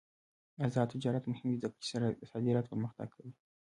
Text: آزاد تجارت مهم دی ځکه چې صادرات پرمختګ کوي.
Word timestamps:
آزاد 0.65 0.87
تجارت 0.93 1.23
مهم 1.27 1.47
دی 1.51 1.57
ځکه 1.63 1.77
چې 1.85 2.27
صادرات 2.31 2.65
پرمختګ 2.71 3.07
کوي. 3.15 3.33